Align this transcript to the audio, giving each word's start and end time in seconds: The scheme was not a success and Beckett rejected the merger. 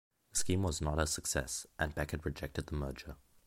The 0.31 0.39
scheme 0.39 0.63
was 0.63 0.81
not 0.81 0.97
a 0.97 1.05
success 1.05 1.67
and 1.77 1.93
Beckett 1.93 2.25
rejected 2.25 2.65
the 2.65 2.73
merger. 2.75 3.17